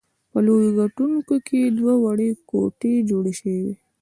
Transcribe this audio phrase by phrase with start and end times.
[0.31, 1.17] په لویو ګټونو
[1.47, 3.73] کې دوه وړې کوټې جوړې شوې وې.